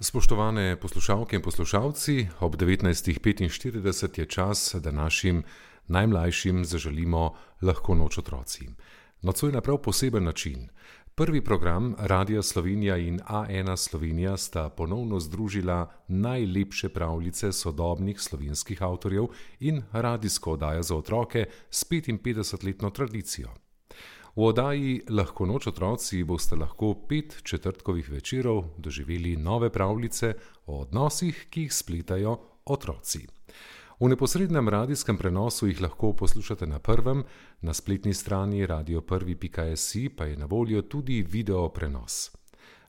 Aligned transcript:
Spoštovane 0.00 0.76
poslušalke 0.76 1.36
in 1.36 1.42
poslušalci, 1.42 2.28
ob 2.40 2.56
19.45 2.56 4.18
je 4.18 4.26
čas, 4.26 4.74
da 4.74 4.90
našim 4.90 5.42
najmlajšim 5.88 6.64
zaželimo 6.64 7.32
lahko 7.62 7.94
noč 7.94 8.18
otroci. 8.18 8.68
Nocoj 9.22 9.52
na 9.52 9.60
prav 9.60 9.78
poseben 9.78 10.24
način. 10.24 10.68
Prvi 11.14 11.40
program 11.44 11.94
Radia 11.98 12.42
Slovenija 12.42 12.96
in 12.96 13.20
A1 13.20 13.76
Slovenija 13.76 14.36
sta 14.36 14.68
ponovno 14.68 15.20
združila 15.20 15.90
najlepše 16.08 16.88
pravljice 16.88 17.52
sodobnih 17.52 18.20
slovenskih 18.20 18.82
avtorjev 18.82 19.24
in 19.60 19.82
radijsko 19.92 20.52
oddajo 20.52 20.82
za 20.82 20.96
otroke 20.96 21.46
s 21.70 21.90
55-letno 21.90 22.90
tradicijo. 22.90 23.48
V 24.36 24.44
oddaji 24.44 25.02
Lahko 25.08 25.46
noč 25.48 25.66
otroci 25.66 26.18
boste 26.24 26.56
lahko 26.60 26.90
pet 27.08 27.38
četrtkovih 27.42 28.10
večerov 28.10 28.64
doživeli 28.76 29.36
nove 29.36 29.70
pravljice 29.72 30.34
o 30.66 30.80
odnosih, 30.80 31.46
ki 31.50 31.62
jih 31.62 31.72
spletajo 31.72 32.36
otroci. 32.64 33.26
V 34.00 34.08
neposrednem 34.08 34.68
radijskem 34.68 35.16
prenosu 35.16 35.66
jih 35.66 35.80
lahko 35.80 36.12
poslušate 36.12 36.66
na 36.66 36.78
prvem, 36.78 37.24
na 37.60 37.74
spletni 37.74 38.14
strani 38.14 38.66
radio1.si 38.66 40.08
pa 40.08 40.24
je 40.24 40.36
na 40.36 40.44
voljo 40.44 40.82
tudi 40.82 41.22
video 41.22 41.68
prenos. 41.68 42.30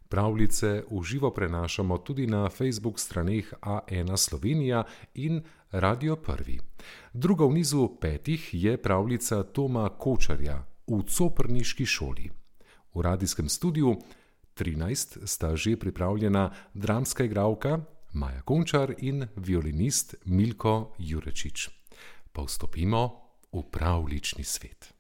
Pravljice 0.09 0.84
v 0.92 1.04
živo 1.04 1.32
prenašamo 1.32 1.98
tudi 1.98 2.28
na 2.28 2.50
Facebook 2.50 3.00
straneh 3.00 3.54
A1 3.62 4.18
Slovenija 4.18 4.84
in 5.14 5.44
Radio 5.72 6.16
1. 6.16 6.59
Druga 7.14 7.45
v 7.45 7.54
nizu 7.54 7.90
petih 8.02 8.50
je 8.54 8.78
pravljica 8.78 9.44
Toma 9.44 9.90
Kočarja 9.90 10.77
v 10.88 11.04
Coprniški 11.04 11.86
šoli. 11.86 12.32
V 12.94 13.02
radijskem 13.02 13.50
studiu 13.50 13.95
13 14.55 15.28
sta 15.28 15.55
že 15.55 15.78
pripravljena 15.78 16.52
dramska 16.73 17.23
igralka 17.23 17.80
Maja 18.14 18.42
Končar 18.42 18.95
in 18.97 19.28
violinist 19.36 20.16
Milko 20.25 20.95
Jurečič. 20.97 21.70
Pa 22.31 22.42
vstopimo 22.42 23.02
v 23.52 23.62
pravlični 23.72 24.44
svet. 24.44 24.94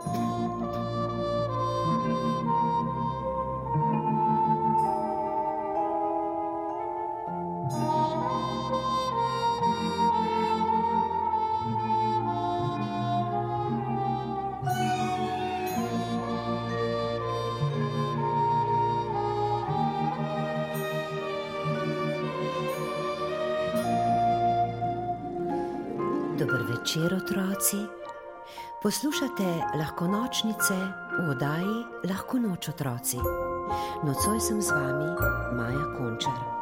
Dobro 0.00 0.29
večer, 26.80 27.14
otroci. 27.14 27.76
Poslušate 28.82 29.44
lahko 29.78 30.06
nočnice 30.06 30.74
v 31.20 31.30
oddaji 31.30 31.84
Lahko 32.08 32.38
noč 32.38 32.68
otroci. 32.68 33.16
Nocoj 34.04 34.40
sem 34.40 34.62
z 34.62 34.72
vami, 34.72 35.12
Maja 35.56 35.84
Končar. 35.98 36.59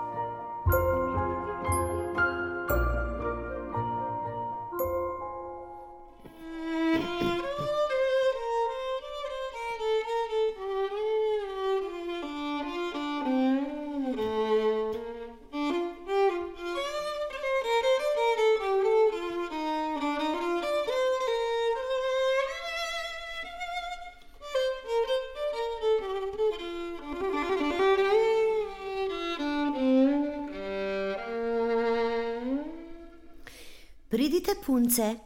Pridite, 34.38 34.60
punce, 34.66 35.16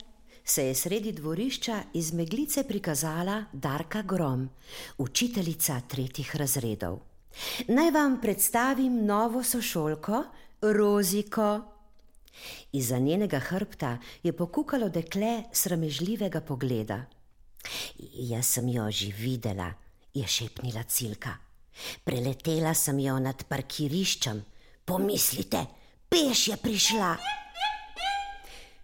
se 0.44 0.62
je 0.66 0.74
sredi 0.74 1.12
dvorišča 1.12 1.82
iz 1.94 2.12
meglice 2.12 2.64
prikazala 2.64 3.44
Darka 3.52 4.02
Grom, 4.02 4.48
učiteljica 4.98 5.80
tretjih 5.88 6.36
razredov. 6.36 6.98
Naj 7.68 7.90
vam 7.90 8.20
predstavim 8.20 9.04
novo 9.06 9.42
sošolko, 9.42 10.22
Roziko. 10.62 11.60
Iza 12.72 12.98
njenega 12.98 13.38
hrbta 13.38 13.98
je 14.22 14.32
pokukalo 14.32 14.88
dekle 14.88 15.42
sramežljivega 15.52 16.40
pogleda. 16.40 17.04
Jaz 18.12 18.46
sem 18.46 18.68
jo 18.68 18.90
že 18.90 19.12
videla, 19.18 19.72
je 20.14 20.26
šepnila 20.26 20.82
Cilka. 20.82 21.36
Preletela 22.04 22.74
sem 22.74 22.98
jo 22.98 23.18
nad 23.18 23.44
parkiriščem. 23.44 24.42
Pomislite, 24.84 25.66
peš 26.08 26.48
je 26.48 26.56
prišla. 26.56 27.41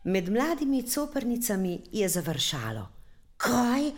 Med 0.09 0.29
mladimi 0.29 0.83
coprnicami 0.83 1.81
je 1.93 2.09
završalo. 2.09 2.87
Kaj, 3.37 3.91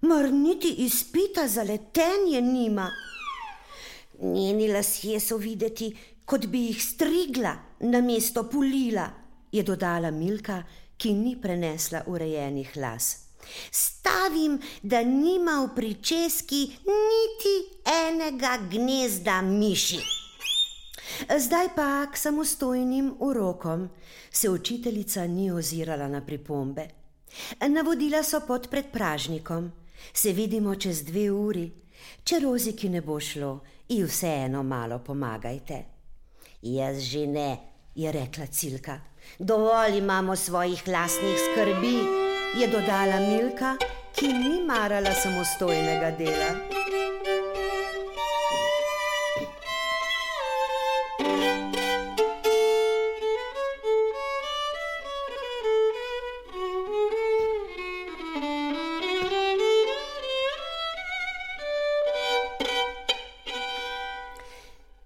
mar 0.00 0.30
niti 0.32 0.68
izpita 0.68 1.48
za 1.48 1.62
letenje 1.62 2.40
nima? 2.40 2.90
Njeni 4.22 4.68
lasje 4.72 5.20
so 5.20 5.36
videti, 5.36 5.96
kot 6.24 6.46
bi 6.46 6.60
jih 6.66 6.82
strigla 6.82 7.56
na 7.80 8.00
mesto 8.00 8.44
pulila, 8.50 9.08
je 9.52 9.62
dodala 9.62 10.10
Milka, 10.10 10.62
ki 10.96 11.12
ni 11.12 11.34
prenesla 11.42 12.04
urejenih 12.06 12.76
las. 12.76 13.16
Stavim, 13.70 14.60
da 14.82 15.02
nima 15.02 15.58
v 15.64 15.74
pričeski 15.74 16.62
niti 16.86 17.56
enega 18.06 18.58
gnezda 18.70 19.42
miši. 19.42 20.17
Zdaj 21.26 21.68
pa 21.76 22.06
k 22.06 22.16
samostojnim 22.16 23.14
urokom 23.18 23.88
se 24.30 24.50
učiteljica 24.50 25.26
ni 25.26 25.50
ozirala 25.50 26.08
na 26.08 26.20
pripombe. 26.26 26.86
Navodila 27.68 28.22
so 28.22 28.40
pod 28.46 28.68
predpražnikom, 28.70 29.72
se 30.12 30.32
vidimo 30.32 30.74
čez 30.74 31.02
dve 31.04 31.30
uri. 31.30 31.72
Če 32.24 32.38
roziki 32.40 32.88
ne 32.88 33.00
bo 33.00 33.20
šlo, 33.20 33.58
ji 33.88 34.04
vseeno 34.04 34.62
malo 34.62 34.98
pomagajte. 34.98 35.82
Jaz 36.62 36.98
že 36.98 37.26
ne, 37.26 37.58
je 37.94 38.12
rekla 38.12 38.46
Cilka. 38.46 39.00
Dovolj 39.38 39.98
imamo 39.98 40.36
svojih 40.36 40.88
lastnih 40.88 41.38
skrbi, 41.44 41.96
je 42.60 42.68
dodala 42.68 43.20
Milka, 43.20 43.76
ki 44.14 44.32
ni 44.32 44.62
marala 44.66 45.14
samostojnega 45.14 46.10
dela. 46.10 46.77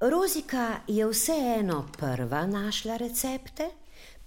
Rozika 0.02 0.80
je 0.88 1.06
vseeno 1.06 1.86
prva 1.98 2.46
našla 2.46 2.96
recepte, 2.96 3.68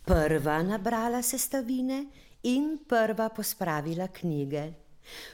prva 0.06 0.63
nabrala 0.63 1.22
sestavine 1.22 2.06
in 2.44 2.78
prva 2.88 3.30
pospravila 3.30 4.08
knjige. 4.08 4.64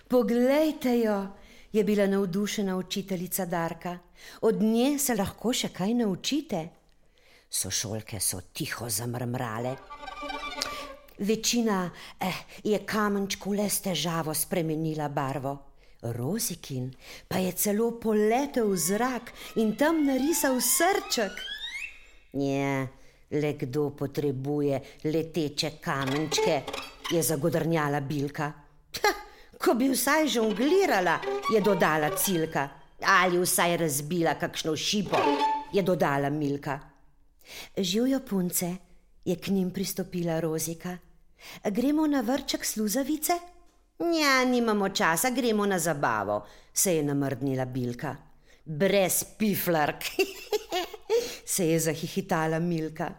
Poglejte 0.07 0.99
jo, 0.99 1.27
je 1.73 1.83
bila 1.83 2.07
navdušena 2.07 2.77
učiteljica 2.77 3.45
Darka, 3.45 3.97
od 4.41 4.61
nje 4.61 4.99
se 4.99 5.15
lahko 5.15 5.53
še 5.53 5.69
kaj 5.69 5.93
naučite. 5.93 6.67
Sošolke 7.49 8.19
so 8.19 8.41
tiho 8.53 8.89
zamrmrale. 8.89 9.75
Večina 11.19 11.89
eh, 12.19 12.45
je 12.63 12.85
kamenčku 12.85 13.53
le 13.53 13.69
s 13.69 13.81
težavo 13.81 14.33
spremenila 14.33 15.09
barvo. 15.09 15.70
Rozikin 16.01 16.89
pa 17.27 17.37
je 17.37 17.51
celo 17.53 17.91
poletel 18.01 18.73
v 18.73 18.77
zrak 18.77 19.33
in 19.61 19.75
tam 19.77 20.05
narisal 20.05 20.57
srček. 20.57 21.31
Je, 22.33 22.87
le 23.31 23.53
kdo 23.53 23.89
potrebuje 23.93 24.81
leteče 25.03 25.77
kamenčke, 25.77 26.63
je 27.11 27.21
zagodrnjala 27.23 28.01
Bilka. 28.01 28.47
Ha, 29.03 29.11
ko 29.59 29.75
bi 29.75 29.91
vsaj 29.91 30.27
žonglirala, 30.27 31.19
je 31.53 31.61
dodala 31.61 32.09
Cilka, 32.17 32.69
ali 33.05 33.37
vsaj 33.37 33.77
razbila 33.77 34.35
kakšno 34.39 34.75
šipo, 34.75 35.19
je 35.73 35.83
dodala 35.83 36.29
Milka. 36.29 36.79
Živijo 37.77 38.19
punce, 38.25 38.75
je 39.25 39.35
k 39.35 39.47
njim 39.47 39.71
pristopila 39.71 40.39
Rozika. 40.39 40.97
Gremo 41.63 42.07
na 42.07 42.21
vrček 42.21 42.65
sluzavice? 42.65 43.33
Ja, 44.01 44.45
nimamo 44.45 44.89
časa, 44.89 45.29
gremo 45.29 45.65
na 45.65 45.79
zabavo, 45.79 46.45
se 46.73 46.95
je 46.95 47.03
namrdnila 47.03 47.65
Bilka. 47.65 48.15
Brez 48.65 49.23
piflark, 49.37 50.03
se 51.53 51.67
je 51.67 51.79
zahihitala 51.79 52.59
Milka. 52.59 53.11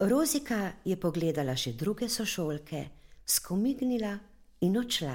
Rozika 0.00 0.72
je 0.84 0.96
pogledala 0.96 1.54
še 1.56 1.76
druge 1.78 2.08
sošolke, 2.08 2.82
skomignila 3.26 4.16
in 4.66 4.78
odšla. 4.78 5.14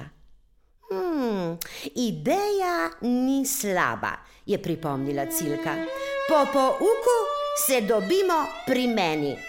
Hmm, 0.88 1.58
ideja 2.00 2.88
ni 3.04 3.44
slaba, 3.44 4.14
je 4.46 4.56
pripomnila 4.56 5.28
Cilka. 5.28 5.76
Po 6.28 6.40
pouku 6.52 7.18
se 7.66 7.82
dobimo 7.84 8.40
pri 8.64 8.88
meni. 8.88 9.47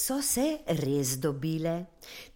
So 0.00 0.22
se 0.22 0.60
res 0.66 1.16
dobile. 1.18 1.86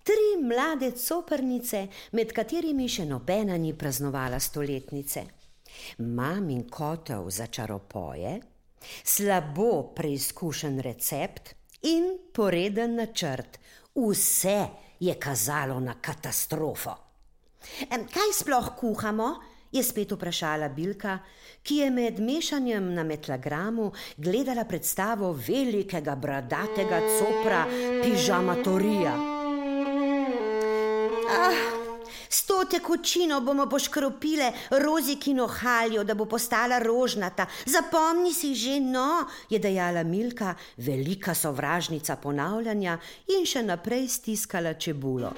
Tri 0.02 0.37
mlade 0.43 0.93
coprnice, 0.93 1.87
med 2.12 2.32
katerimi 2.37 2.88
še 2.88 3.06
nobena 3.08 3.56
ni 3.56 3.72
praznovala 3.72 4.40
stoletnice. 4.40 5.25
Mamin 6.05 6.66
kotov 6.70 7.31
za 7.32 7.46
čaropoje, 7.46 8.37
slabo 9.02 9.94
preizkušen 9.96 10.78
recept 10.84 11.55
in 11.88 12.12
poreden 12.32 12.99
načrt. 13.00 13.58
Vse 13.94 14.61
je 15.00 15.14
kazalo 15.19 15.81
na 15.81 15.96
katastrofo. 16.00 16.94
Em, 17.88 18.05
Kaj 18.05 18.32
sploh 18.43 18.75
kuhamo? 18.76 19.32
Je 19.75 19.82
spet 19.82 20.12
vprašala 20.15 20.69
Bilka, 20.69 21.19
ki 21.62 21.76
je 21.82 21.91
med 21.91 22.21
mešanjem 22.21 22.93
na 22.94 23.03
metlagramu 23.05 23.91
gledala 24.17 24.65
predstavo 24.65 25.32
velikega 25.32 26.15
bradatega 26.17 27.00
copra 27.19 27.65
pižamatorija. 28.03 29.15
Ah, 31.35 31.62
s 32.29 32.47
to 32.47 32.65
tekočino 32.71 33.41
bomo 33.41 33.67
poškropile 33.67 34.53
rozikino 34.71 35.47
haljo, 35.47 36.05
da 36.05 36.15
bo 36.15 36.26
postala 36.26 36.79
rožnata. 36.79 37.47
Zapomni 37.67 38.32
si 38.32 38.55
že, 38.55 38.79
no, 38.81 39.26
je 39.50 39.59
dejala 39.59 40.03
Milka, 40.03 40.55
velika 40.76 41.35
sovražnica 41.35 42.17
ponavljanja 42.17 42.99
in 43.38 43.47
še 43.47 43.62
naprej 43.62 44.09
stiskala 44.09 44.75
čebulo. 44.75 45.35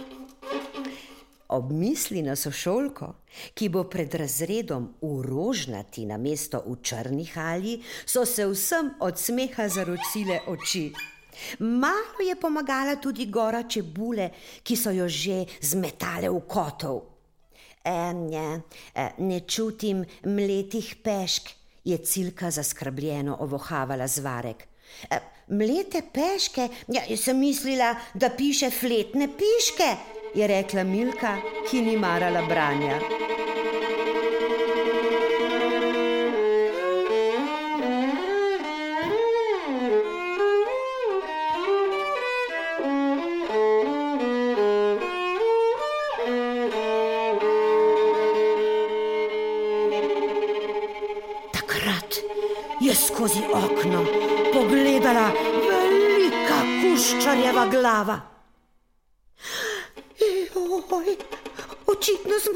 Ob 1.49 1.71
misli 1.71 2.23
na 2.27 2.35
sošolko, 2.37 3.13
ki 3.55 3.69
bo 3.71 3.85
pred 3.87 4.15
razredom 4.15 4.89
v 5.03 5.11
rožnati 5.23 6.07
na 6.07 6.19
mesto 6.19 6.63
v 6.67 6.81
črni 6.83 7.27
halji, 7.31 7.77
so 8.07 8.25
se 8.27 8.47
vsem 8.47 8.91
od 9.01 9.19
smeha 9.19 9.69
zaročile 9.69 10.41
oči. 10.51 10.91
Malo 11.59 12.25
je 12.27 12.35
pomagala 12.41 12.97
tudi 12.97 13.27
gora 13.31 13.63
čebule, 13.63 14.31
ki 14.63 14.77
so 14.77 14.91
jo 14.91 15.07
že 15.09 15.45
zmetale 15.61 16.33
v 16.33 16.41
kotov. 16.49 17.03
E, 17.85 18.13
ne, 18.15 18.49
ne 19.19 19.41
čutim 19.47 20.03
mletih 20.25 20.97
pešk, 21.05 21.55
je 21.87 21.99
cilka 21.99 22.51
zaskrbljeno 22.51 23.37
ovohavala 23.41 24.09
zvarek. 24.11 24.67
E, 25.11 25.21
mlete 25.49 26.03
peške, 26.13 26.69
ja, 26.89 27.05
sem 27.17 27.39
mislila, 27.39 27.95
da 28.15 28.31
piše 28.35 28.71
fletne 28.71 29.29
piške, 29.29 30.16
je 30.37 30.47
rekla 30.47 30.85
Milka, 30.85 31.37
ki 31.71 31.81
ni 31.81 31.97
marala 31.97 32.43
branja. 32.49 33.01
Je 52.81 52.95
skozi 52.95 53.41
okno 53.53 54.05
pogledala 54.53 55.31
velika 55.69 56.59
kuščarjeva 56.83 57.67
glava. 57.67 58.36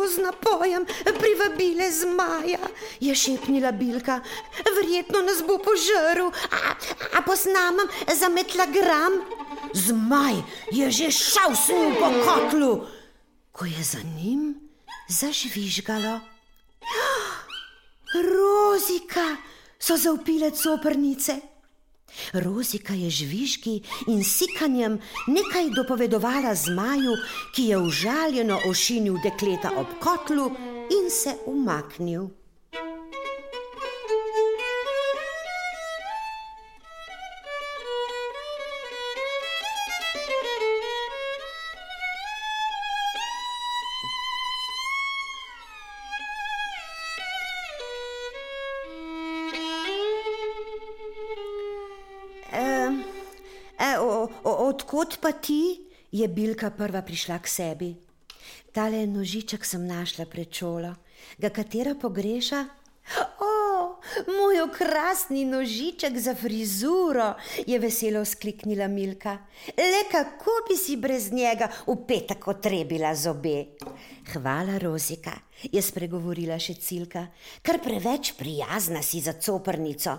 Smo 0.01 0.09
z 0.09 0.19
napojem 0.19 0.87
privabile 1.05 1.93
zmaja, 1.93 2.59
je 3.01 3.15
šepnila 3.15 3.73
Bilka. 3.73 4.21
Verjetno 4.77 5.21
nas 5.23 5.43
bo 5.47 5.59
požrl, 5.59 6.33
a, 6.51 6.75
a 7.19 7.23
posnamem 7.23 7.89
za 8.09 8.29
metlagram. 8.29 9.21
Zmaj 9.75 10.35
je 10.73 10.91
že 10.91 11.11
šel 11.11 11.53
snil 11.55 11.95
po 12.01 12.09
kotlu, 12.25 12.87
ko 13.53 13.65
je 13.65 13.83
za 13.83 14.01
njim 14.17 14.57
zažvižgalo. 15.09 16.21
Rozika 18.33 19.37
so 19.79 19.97
zaupile 19.97 20.51
coprnice. 20.51 21.41
Rozika 22.33 22.95
je 22.95 23.11
žvižgi 23.11 23.83
in 24.07 24.25
sikanjem 24.25 24.99
nekaj 25.27 25.71
dopovedovala 25.77 26.55
zmaju, 26.55 27.17
ki 27.55 27.63
je 27.71 27.79
užaljeno 27.79 28.61
ošinil 28.69 29.17
dekleta 29.23 29.71
ob 29.77 29.87
kotlu 30.01 30.51
in 30.91 31.11
se 31.11 31.35
umaknil. 31.47 32.40
E, 52.91 53.91
o, 53.99 54.27
o, 54.45 54.53
odkot 54.69 55.21
pa 55.21 55.33
ti? 55.33 55.87
je 56.11 56.27
Bilka 56.29 56.71
prva 56.75 57.03
prišla 57.07 57.39
k 57.39 57.47
sebi. 57.47 57.91
Tale 58.75 59.07
nožiček 59.07 59.63
sem 59.67 59.87
našla 59.87 60.27
pred 60.27 60.51
šolo. 60.51 60.95
Ga 61.39 61.51
katera 61.55 61.95
pogreša? 61.95 62.80
Moj 64.27 64.61
okrasni 64.61 65.45
nožiček 65.45 66.19
za 66.19 66.35
frizuro, 66.35 67.35
je 67.67 67.79
veselo 67.79 68.25
skliknila 68.25 68.89
Milka. 68.89 69.39
Le 69.77 70.03
kako 70.11 70.51
bi 70.69 70.77
si 70.77 70.97
brez 70.97 71.33
njega 71.33 71.69
v 71.87 71.97
petek 72.07 72.49
otrebila 72.49 73.15
zobe? 73.15 73.65
Hvala, 74.33 74.79
Rozika, 74.79 75.33
je 75.73 75.83
spregovorila 75.83 76.59
še 76.59 76.75
Cilka, 76.75 77.27
kar 77.63 77.81
preveč 77.83 78.35
prijazna 78.39 79.03
si 79.03 79.21
za 79.21 79.33
coprnico. 79.41 80.17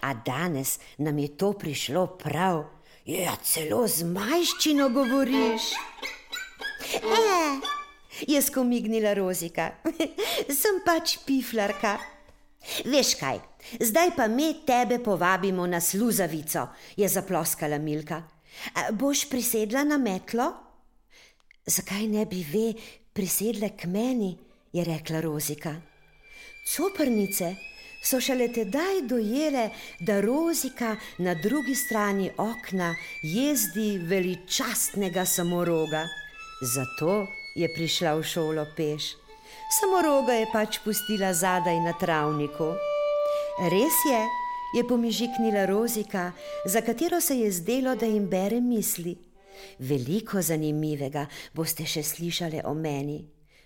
A 0.00 0.14
danes 0.14 0.78
nam 0.98 1.18
je 1.18 1.36
to 1.36 1.52
prišlo 1.52 2.06
prav. 2.16 2.64
Ja, 3.06 3.36
celo 3.42 3.86
z 3.88 4.06
majščino 4.06 4.88
govoriš. 4.94 5.72
E, 7.02 7.28
je 8.28 8.42
skomignila 8.42 9.14
Rozika. 9.18 9.72
Sem 10.60 10.82
pač 10.86 11.18
piflarka. 11.26 12.11
Veš 12.84 13.14
kaj, 13.20 13.38
zdaj 13.80 14.14
pa 14.16 14.28
me 14.28 14.52
tebe 14.66 14.98
povabimo 14.98 15.66
na 15.66 15.80
sluzavico, 15.80 16.68
je 16.96 17.08
zaploskala 17.08 17.78
Milka. 17.78 18.22
A, 18.74 18.92
boš 18.92 19.28
prisedla 19.30 19.84
na 19.84 19.98
metlo? 19.98 20.52
Zakaj 21.66 22.06
ne 22.08 22.26
bi 22.26 22.42
ve 22.42 22.72
prisedle 23.12 23.76
k 23.76 23.86
meni, 23.86 24.36
je 24.72 24.84
rekla 24.84 25.20
Rozika. 25.20 25.74
Coprnice 26.74 27.54
so 28.02 28.20
šele 28.20 28.48
tedaj 28.52 29.02
dojele, 29.08 29.70
da 30.00 30.20
Rozika 30.20 30.96
na 31.18 31.34
drugi 31.34 31.74
strani 31.74 32.30
okna 32.36 32.94
jezdi 33.22 33.98
veličastnega 33.98 35.24
samoroga. 35.26 36.06
Zato 36.62 37.26
je 37.54 37.68
prišla 37.74 38.14
v 38.14 38.22
šolo 38.22 38.66
peš. 38.76 39.21
Samoroga 39.72 40.34
je 40.36 40.46
pač 40.52 40.78
pustila 40.84 41.30
zadaj 41.32 41.78
na 41.80 41.94
travniku. 41.96 42.74
Res 43.72 43.96
je, 44.04 44.20
je 44.76 44.82
pomižiknila 44.84 45.64
Rozika, 45.64 46.32
za 46.68 46.80
katero 46.84 47.20
se 47.20 47.38
je 47.38 47.48
zdelo, 47.52 47.94
da 47.96 48.06
jim 48.06 48.28
bere 48.28 48.60
misli. 48.60 49.16
Veliko 49.78 50.42
zanimivega 50.44 51.24
boste 51.56 51.88
še 51.88 52.02
slišali 52.04 52.60
o 52.68 52.74
meni, 52.74 53.22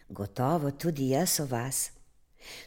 gotovo 0.09 0.71
tudi 0.79 1.11
jaz 1.11 1.41
o 1.43 1.51
vas. 1.51 1.91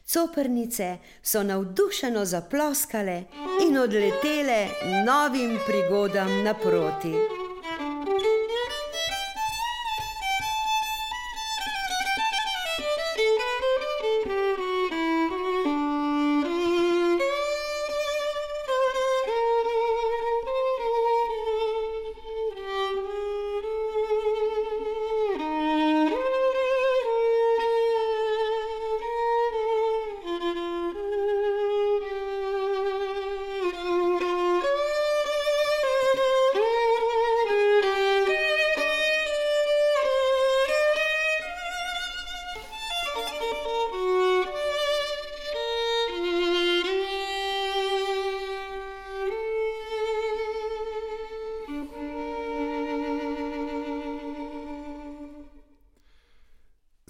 Coprnice 0.04 0.98
so 1.24 1.44
navdušeno 1.44 2.26
zaploskale 2.26 3.24
in 3.64 3.78
odletele 3.80 4.66
novim 5.08 5.56
prigodam 5.64 6.44
naproti. 6.44 7.39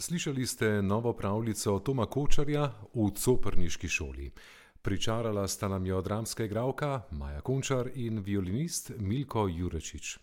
Slišali 0.10 0.46
ste 0.46 0.82
novo 0.82 1.14
pravljico 1.14 1.80
Toma 1.80 2.06
Kočarja 2.06 2.72
v 2.94 3.12
Coprniški 3.14 3.88
šoli. 3.88 4.32
Pričarala 4.82 5.48
sta 5.48 5.68
nam 5.68 5.86
jo 5.86 6.02
dramska 6.02 6.46
igralka 6.46 7.02
Maja 7.12 7.42
Končar 7.42 7.90
in 7.94 8.20
violinist 8.20 8.92
Milko 8.98 9.48
Jurečič. 9.48 10.18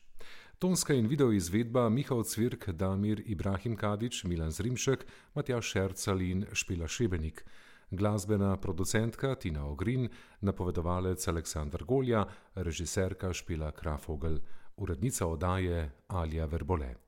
Tonska 0.59 0.95
in 0.95 1.07
video 1.07 1.31
izvedba 1.33 1.89
Mihal 1.89 2.25
Cvirk, 2.25 2.69
Damir 2.69 3.23
Ibrahim 3.27 3.77
Kadič, 3.77 4.25
Milan 4.25 4.51
Zrimšek, 4.51 5.07
Matjaš 5.35 5.71
Šercal 5.71 6.21
in 6.21 6.47
Špila 6.53 6.89
Šebenik. 6.89 7.45
Glasbena 7.91 8.57
producentka 8.57 9.35
Tina 9.35 9.67
Ogrin, 9.67 10.09
napovedovalec 10.41 11.29
Aleksandr 11.29 11.85
Golja, 11.85 12.27
režiserka 12.55 13.33
Špila 13.33 13.71
Krafogel, 13.71 14.39
urednica 14.77 15.27
oddaje 15.27 15.91
Alja 16.09 16.47
Verbole. 16.47 17.06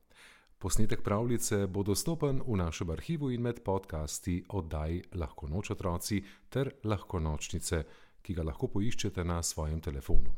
Posnetek 0.61 1.01
pravljice 1.01 1.67
bo 1.67 1.83
dostopen 1.83 2.41
v 2.47 2.55
našem 2.57 2.89
arhivu 2.89 3.29
in 3.31 3.41
med 3.41 3.61
podcasti 3.63 4.43
oddaj 4.49 5.01
Lahko 5.15 5.47
noč 5.47 5.71
otroci 5.71 6.19
ter 6.49 6.71
Lahko 6.83 7.19
nočnice, 7.19 7.83
ki 8.21 8.33
ga 8.35 8.43
lahko 8.43 8.67
poiščete 8.67 9.23
na 9.23 9.37
svojem 9.43 9.79
telefonu. 9.81 10.33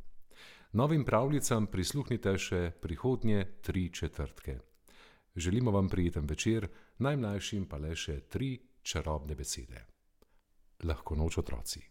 Novim 0.77 1.05
pravljicam 1.05 1.65
prisluhnite 1.67 2.35
še 2.37 2.59
prihodnje 2.81 3.47
tri 3.61 3.89
četrtke. 3.89 4.59
Želimo 5.35 5.71
vam 5.71 5.89
prijeten 5.89 6.29
večer, 6.29 6.69
najmlajšim 6.97 7.65
pa 7.65 7.81
le 7.81 7.95
še 7.95 8.19
tri 8.29 8.59
čarobne 8.83 9.35
besede. 9.35 9.87
Lahko 10.83 11.15
noč 11.15 11.37
otroci. 11.41 11.90